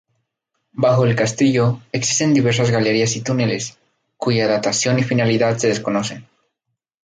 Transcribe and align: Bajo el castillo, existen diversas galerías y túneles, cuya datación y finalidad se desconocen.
Bajo 0.73 1.05
el 1.05 1.15
castillo, 1.15 1.77
existen 1.91 2.33
diversas 2.33 2.71
galerías 2.71 3.15
y 3.17 3.21
túneles, 3.21 3.77
cuya 4.17 4.47
datación 4.47 4.97
y 4.97 5.03
finalidad 5.03 5.57
se 5.59 5.67
desconocen. 5.67 6.25